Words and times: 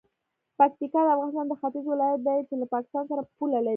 پکتیکا 0.59 1.01
د 1.03 1.07
افغانستان 1.13 1.45
د 1.49 1.53
ختیځ 1.61 1.85
ولایت 1.89 2.19
دی 2.27 2.39
چې 2.47 2.53
له 2.61 2.65
پاکستان 2.73 3.03
سره 3.09 3.21
پوله 3.37 3.59
لري. 3.65 3.69